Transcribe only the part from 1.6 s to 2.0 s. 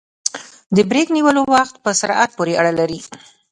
په